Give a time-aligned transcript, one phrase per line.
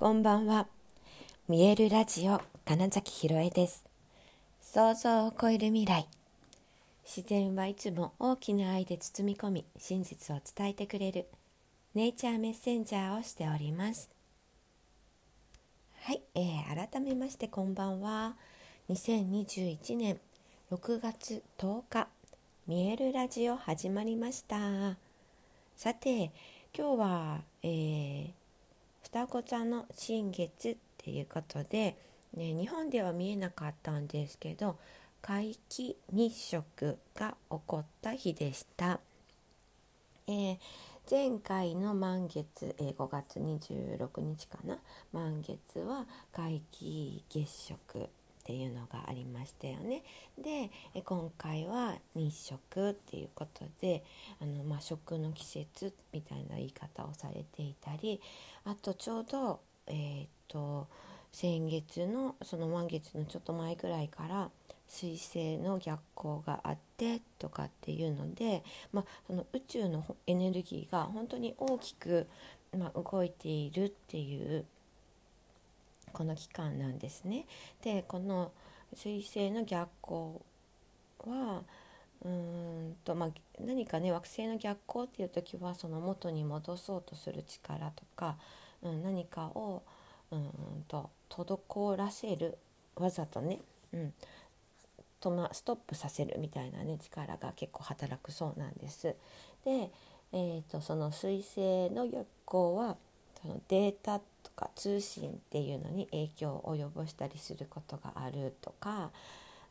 [0.00, 0.66] こんばんは。
[1.46, 3.84] 見えるラジオ金崎ひろえです。
[4.62, 6.08] 想像を超える未来。
[7.04, 11.26] 自然はいつも大きな愛で包み込み、真実を伝えてくれる
[11.94, 14.08] ネイチャーメッセンジャーをしております。
[16.00, 18.36] はい、えー、改めましてこんばんは。
[18.88, 20.18] 2021年
[20.72, 22.08] 6月10日、
[22.66, 24.96] 見えるラジオ始まりました。
[25.76, 26.32] さて、
[26.74, 28.39] 今日は、えー
[29.02, 31.96] 双子座の新月っていうことで、
[32.34, 34.78] ね、日本では見えなかったんですけど
[35.22, 39.00] 皆既日食が起こった日でした。
[40.26, 40.58] えー、
[41.10, 44.78] 前回の満月、えー、5月26日かな？
[45.12, 48.08] 満月は皆既月食
[48.40, 50.02] っていうのがありましたよね。
[50.38, 50.70] で
[51.02, 54.02] 今回は日食っていうことで
[54.40, 58.20] あの、まあ、食の季節みたいな言い方をされていたり
[58.64, 60.88] あとちょうど、えー、と
[61.32, 64.50] 先月のその満月のちょっと前ぐらいから
[64.88, 72.26] 彗星の逆行があってとかっていうので、まあ、その宇宙のエネルギーが本当に大きく、
[72.76, 74.64] まあ、動いているっていう
[76.12, 77.46] この期間なんですね。
[77.82, 78.52] でこの
[78.94, 80.42] 彗星の逆行
[81.24, 81.62] は
[82.24, 83.30] うんと、まあ、
[83.60, 88.36] 何かね惑星の逆行っていう時はその元に戻そうとする力とか、
[88.82, 89.82] うん、何かを
[90.30, 90.50] うん
[90.86, 92.58] と滞らせる
[92.96, 93.60] わざとね、
[93.92, 94.12] うん
[95.20, 99.14] とまストップさせるみたいなね力が結構働くそうなんです。
[99.64, 99.90] で、
[100.32, 102.96] えーと、とその彗星の逆行は
[103.42, 104.20] そのデータ
[104.60, 109.10] か通信っていうのに影響を及ぼしたりすることがあるとか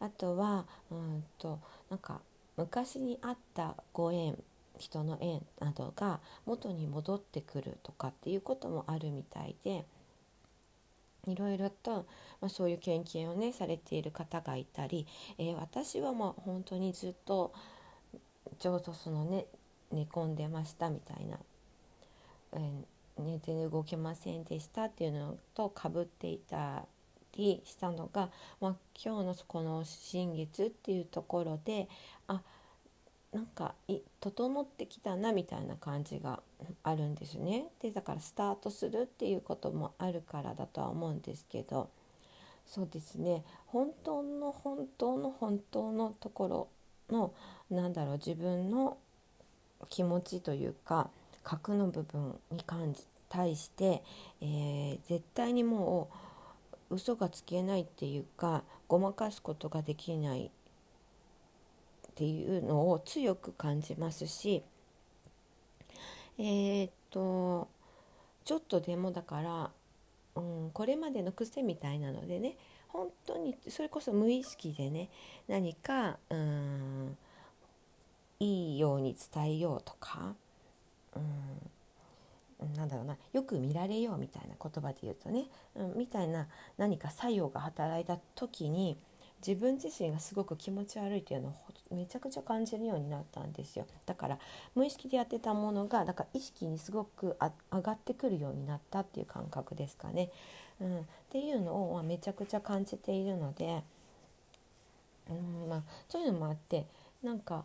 [0.00, 2.20] あとはうんとなんか
[2.56, 4.36] 昔にあったご縁
[4.78, 9.84] 人の縁などが元に戻ってくるとかっていうこともあるみたいで
[11.26, 12.06] いろいろと、
[12.40, 17.52] まあ、そういう研究をねされている方がいたり、えー、私はもう本当にずっと
[18.58, 19.46] ちょうどそのね
[19.92, 21.36] 寝込んでましたみたいな、
[22.54, 26.84] えー寝て動けませんでしたっていうのとかぶっていた
[27.36, 28.30] りしたのが、
[28.60, 31.88] まあ、今日のこの新月っていうところで
[32.26, 32.42] あ
[33.32, 36.40] なんかい整ってきたなみたいな感じが
[36.82, 37.66] あるんですね。
[37.82, 41.90] でだからスタートするっていうこともあるからだとは思うんですけど
[42.66, 46.68] そうですね本当の本当の本当のところ
[47.10, 47.32] の
[47.70, 48.96] なんだろう自分の
[49.88, 51.10] 気持ちというか
[51.42, 54.02] 核の部分に関じ対して、
[54.40, 56.08] えー、絶対にも
[56.90, 60.50] う嘘がつけないっていうかごまかすことができないっ
[62.14, 64.62] ていうのを強く感じますし
[66.38, 67.68] えー、っと
[68.44, 69.70] ちょっとでもだから、
[70.36, 72.56] うん、これまでの癖みたいなのでね
[72.88, 75.10] 本当にそれこそ無意識でね
[75.46, 77.16] 何かうん
[78.40, 80.34] いいように伝えようとか
[81.16, 82.74] うん。
[82.76, 83.16] なんだろうな。
[83.32, 85.44] よく見られようみたいな言葉で言うとね、
[85.76, 88.98] うん、みたいな何か作用が働いた時に
[89.46, 91.54] 自分自身がすごく気持ち悪いっていうのを
[91.94, 93.86] めちゃくちゃ感じるようになったんですよ。
[94.06, 94.38] だから
[94.74, 97.36] 無意識でやってたものがだから意識にすごく
[97.72, 100.30] 上がってくるようになったっていう感覚ですかね、
[100.80, 103.84] うん、っていうのをめちゃくちゃ感じているので、
[105.30, 105.68] うん。
[105.68, 106.86] まあ、そういうのもあって
[107.22, 107.64] なんか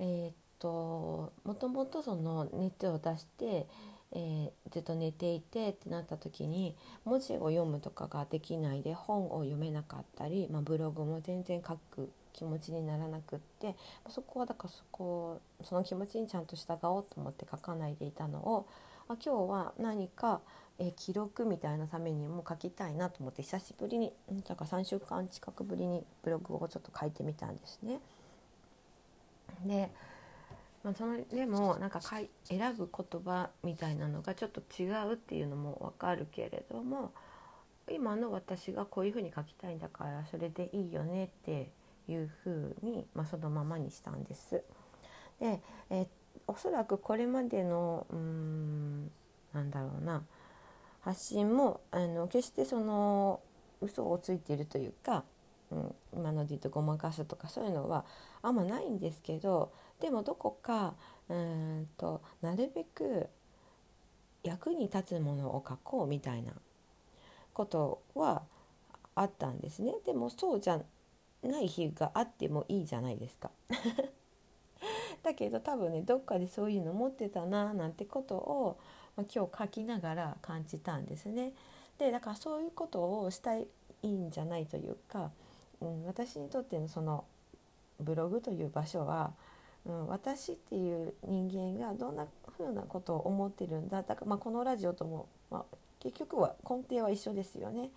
[0.00, 3.66] えー、ともともとその熱を出して、
[4.12, 13.74] えー、ずっと寝ていてってなった時に文字を読むとかができないで本を読めなかったり、まあ、ブログも全然書く気持ちにならなくって
[14.08, 18.66] そこはだからそこその気持ちにちゃんと従おうと思って書かないでいたのを
[19.08, 20.40] あ今日は何か、
[20.78, 24.12] えー、記録みたいなためにも書きたいなと思って久しぶりに
[24.48, 27.98] だから3週間近くぶりにブログをちょっと書いてみたんですね。
[29.66, 29.90] で
[30.82, 37.12] まあ、そのでもなんかかい選ぶ言葉みたいなのがちょっと違うっていうのも分かるけれども
[37.90, 41.70] 今の私がこういうふうに書きたいんだからそれでいいよねって
[42.08, 44.62] いうふうに、まあ、そのままにしたんです。
[45.38, 45.60] で、
[45.90, 46.06] え
[46.46, 49.10] おそらくこれまでのうん
[49.52, 50.22] なんだろうな
[51.00, 53.40] 発信もあの決してその
[53.80, 55.24] 嘘をついているというか、
[55.70, 58.04] うん、今ので言うとごまかすとかそういうのは
[58.42, 60.94] あんまないんですけどでもどこか
[61.28, 63.28] うんとなるべく
[64.42, 66.52] 役に立つものを書こうみたいな
[67.52, 68.42] ことは
[69.14, 70.80] あったんですねでもそうじゃ
[71.42, 73.50] ない日があってもいいじゃないですか
[75.22, 78.78] だけど多分ねどっかでそういうの持ってたななんてことを、
[79.16, 81.52] まあ、今日書きながら感じたんですね。
[81.98, 83.66] でだからそういうことをしたい
[84.04, 85.30] んじゃないというか、
[85.80, 87.24] うん、私にとってのその
[88.00, 89.32] ブログという場所は、
[89.86, 97.88] うん、私っていう人間がどんなふうなことを思ってるんだだから、まあ、このラジオとも、まあ、結局は根底は一緒ですよねっ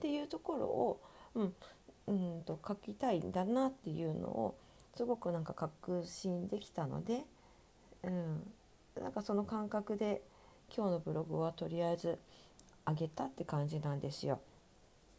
[0.00, 1.00] ていうところを、
[1.34, 1.54] うん、
[2.08, 4.54] うんと書きたいんだなっていうのを
[4.96, 7.22] すごくなんか確信できたので、
[8.04, 8.52] うん、
[9.00, 10.22] なんかその感覚で
[10.74, 12.18] 今日のブログはとりあえず
[12.84, 14.40] あげたって感じなんですよ。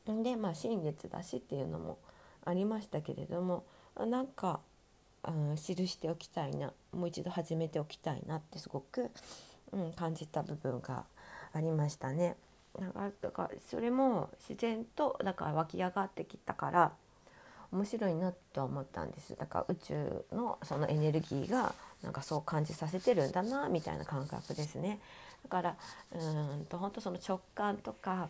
[0.06, 1.98] でまあ新月だしっていうのも
[2.46, 3.64] ありましたけれども
[3.98, 4.60] なんか、
[5.28, 9.12] うん、記しておきたいなもう一度始めておきたいなってすごく、
[9.72, 11.04] うん、感じた部分が
[11.54, 12.36] ありましたね。
[12.80, 16.92] だからだからそれも自然とだから湧き上がってきたから
[17.72, 21.74] 面白いなと思ったんですだから宇宙のそのエネルギーが
[22.04, 25.00] なんかそう感じさせてるんだなみたいな感覚ですね
[25.44, 25.76] だから
[26.12, 28.30] うんと本当その直感とか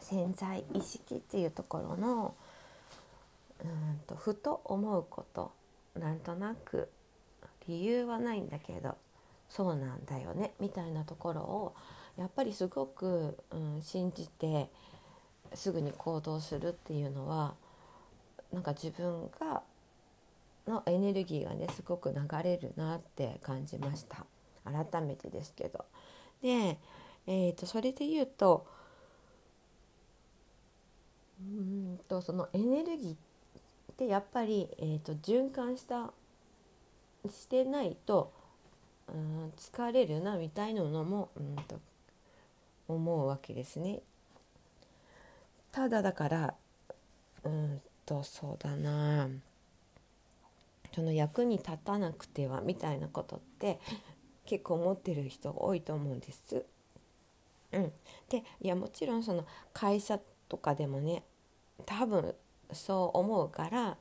[0.00, 2.34] 潜在意識っていうところの
[3.64, 5.52] うんとふと思うこと
[5.94, 6.88] なんとなく
[7.68, 8.96] 理由はないんだけど
[9.48, 11.74] そうなんだよねみたいなところを
[12.16, 14.68] やっぱりすごく、うん、信じて
[15.54, 17.54] すぐに行動するっていうのは
[18.52, 19.62] なんか自分が
[20.66, 24.26] のエネルギーがねすごく流れるなって感じました
[24.64, 25.84] 改めてですけど。
[26.42, 26.78] で、
[27.26, 28.66] えーと、それで言うと
[31.40, 33.16] うんとそのエネルギーっ
[33.96, 36.12] てやっぱり、えーと、循環した
[37.28, 38.32] してないと
[39.08, 41.80] うん疲れるなみたいなのもうんと
[42.88, 44.00] 思うわけですね。
[45.72, 46.54] ただだから
[47.44, 49.28] うんとそうだな
[50.94, 53.78] その役に立たなくてはみたいなことって
[54.46, 56.64] 結構思ってる人多いと思うんです。
[57.72, 57.92] うん、
[58.30, 59.44] でいやもちろんその
[59.74, 61.24] 会社とかでもね
[61.84, 62.34] 多分
[62.72, 63.96] そう思うから、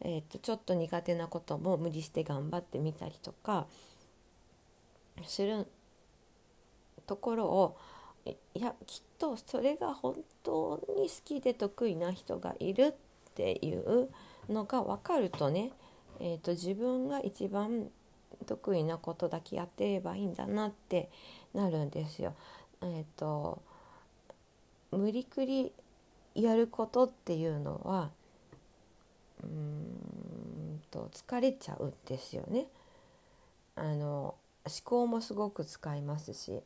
[0.00, 3.66] えーと、ちょっと苦手なことも無理して頑張ってみたりとか
[5.24, 5.66] する
[7.06, 7.76] ところを
[8.26, 12.94] いやきっとそれが本当に好きで得意な人がいる
[13.30, 14.10] っていう
[14.48, 15.70] のが分かるとね、
[16.20, 17.88] えーと、自分が一番
[18.46, 21.08] 得意なことだけやってればいいんだなって
[21.54, 22.34] なるんですよ。
[22.82, 23.62] えーと
[24.90, 25.72] 無理くり
[26.42, 28.10] やることっていうのは
[29.42, 32.66] うんと疲れちゃうんですよね。
[33.76, 36.60] あの思考もすごく使いますし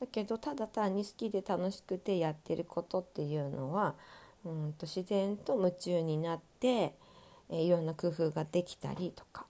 [0.00, 3.94] だけどただ単に好きで楽しくてやってることっていうのは
[4.44, 6.94] うんと自然と夢中になって、
[7.50, 9.46] え、いろんな工夫ができたりとか、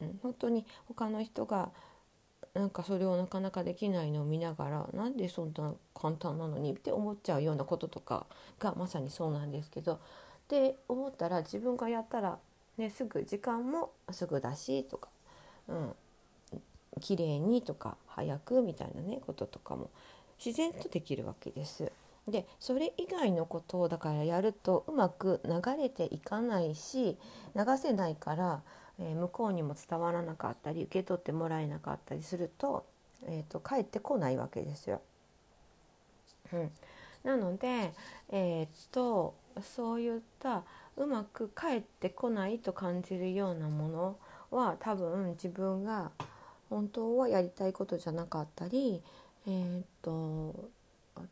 [0.00, 1.70] うん、本当に他の人が
[2.56, 8.24] なんかそれをなかなかできないのを見ながらなんでそんな簡単なのにって思っちゃうようなこととか
[8.58, 10.00] がまさにそうなんですけど
[10.48, 12.38] で思ったら自分がやったら、
[12.78, 15.10] ね、すぐ時間もすぐだしとか、
[15.68, 15.94] うん、
[16.98, 19.90] 綺麗にとか早くみたいなねこととかも
[20.42, 21.92] 自然とできるわけです。
[22.28, 27.16] でそれ以外のことをだからやるとうまく流れていかないし
[27.54, 28.62] 流せないから、
[28.98, 32.84] えー、向こうにも伝わらなかったり受け取ってもらえなかったりすると,、
[33.26, 35.00] えーと、帰ってこないわけですよ。
[36.52, 36.70] うん、
[37.22, 37.92] なので、
[38.30, 40.64] えー、っとそういった
[40.96, 44.16] うまく帰ってこないと感じるようなもの
[44.50, 46.10] は多分自分が
[46.70, 49.02] 本当はやりたいことじゃなかったり、
[49.46, 50.70] えー、っと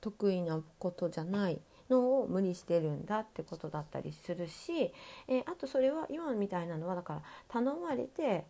[0.00, 1.60] 得意なことじゃない
[1.90, 4.92] のを無理してるんだってことだったりするし、
[5.28, 8.44] えー、あとそれは今みたいなのはだから頼まれて、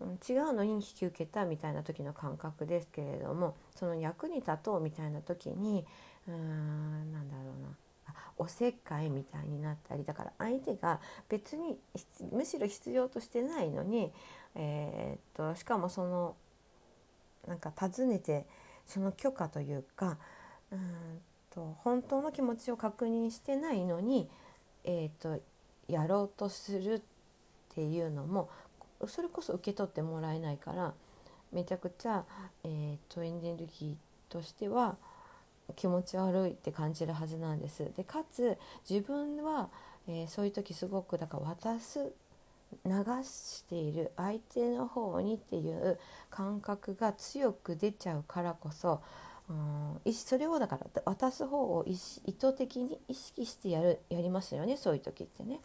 [0.00, 5.84] うん、違うのに引き受けたみたいな時の感覚ですけれどもその役に立とうみたいな時に
[6.28, 7.76] うーんなんだろうな。
[8.38, 11.78] おせっかいみたいになったりだから相手が別に
[12.32, 14.12] むしろ必要としてないのに、
[14.54, 16.36] えー、っとしかもその
[17.48, 18.46] なんか尋ねて
[18.84, 20.18] その許可というか
[20.76, 21.20] うん
[21.56, 24.28] と本当の気持ちを確認してないのに、
[24.84, 25.40] えーと、
[25.88, 27.00] やろうとするっ
[27.74, 28.50] ていうのも
[29.08, 30.92] それこそ受け取ってもらえないから
[31.52, 32.24] めちゃくちゃ、
[32.64, 34.96] えーと、エネルギーとしては
[35.74, 37.90] 気持ち悪いって感じるはずなんです。
[37.96, 38.56] でかつ
[38.88, 39.68] 自分は、
[40.06, 42.12] えー、そういう時すごくだから渡す
[42.84, 42.92] 流
[43.22, 45.98] している相手の方にっていう
[46.30, 49.00] 感覚が強く出ちゃうからこそ
[49.48, 49.52] う
[50.10, 55.60] ん、それをだから渡す方を意図的に意識してやるやりますよねそういう時ってね。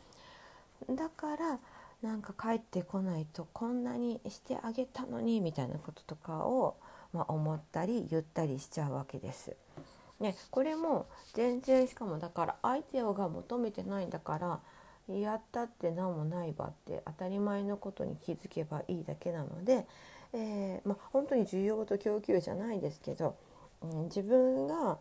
[0.90, 1.60] だから
[2.02, 6.76] なんか帰ってこないとこんなにしてあげたのにみたいなこととかを、
[7.14, 9.56] まあ、思ったり言ったりしちゃうわけです。
[10.20, 14.60] ね、これも全然しかもだから相手が求めてないんだから
[15.16, 19.88] やったって何もないばって当たり前のことに気づけばいいだけなので、
[20.34, 23.36] えー、まあ、本当に需要と供給じゃないですけど、
[23.82, 24.98] うん、自分が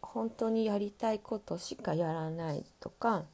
[0.00, 3.24] 本当にやりたいことしかやらないとか、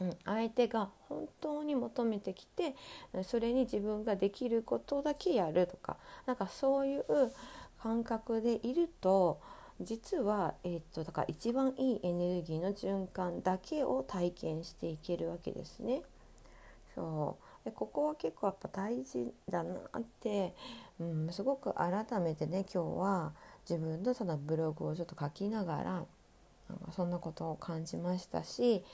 [0.00, 2.74] うん、相手が本当に求めてきて
[3.24, 7.04] それに自分ができることだけやるとかなんかそういう
[7.82, 9.40] 感覚でいると
[9.80, 16.02] 実は、えー、っとだから一番いいエネルギーの循環だけを体験していけるわけですね。
[16.94, 20.54] そうでここは結構やっぱ大事だなって、
[20.98, 23.32] うん、すごく改めてね今日は
[23.68, 26.04] 自分のそのブログをちょっと書きながらなん
[26.78, 28.84] かそんなことを感じましたし、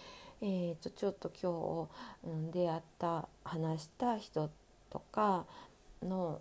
[0.40, 1.88] えー、とちょっと今
[2.26, 4.50] 日、出会った話した人
[4.90, 5.46] とか
[6.02, 6.40] の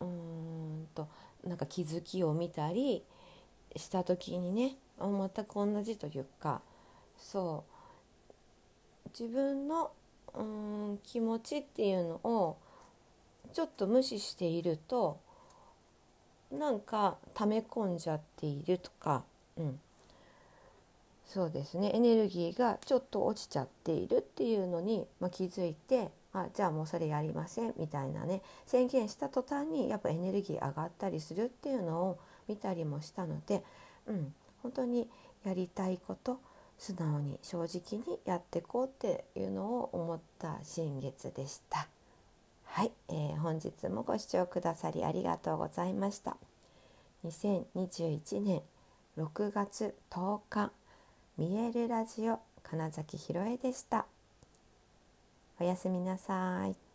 [0.00, 1.08] うんと
[1.44, 3.04] なんか気づきを見たり
[3.76, 6.60] した時にね全く同じというか
[7.16, 7.64] そ
[9.06, 9.90] う自分の
[10.34, 12.56] うん気持ちっていうのを
[13.52, 15.18] ちょっと無視していると
[16.50, 19.22] なんか溜め込んじゃっているとか、
[19.56, 19.80] うん、
[21.26, 21.92] そうですね。
[21.94, 28.42] エネルギーがちょっと落ちちゃっているっていうのに、まあ、気づいてあじゃあもうそれやりませんみたいなね。
[28.66, 33.62] 宣言した途端にやっぱエネルギー上がったりするっていうのを見たりもしたので、
[34.06, 35.08] うん、本当に
[35.44, 36.40] やりたいこと
[36.78, 41.88] 素直に正直にやっていこうっていうのを思った新月でした。
[42.72, 46.36] はい、えー、本日もご視聴くださりありがとうございました。
[47.24, 48.62] 2021年
[49.18, 50.70] 6月10日
[51.36, 54.06] 見えるラジオ金崎ひろえでした。
[55.60, 56.89] おやすみなさい。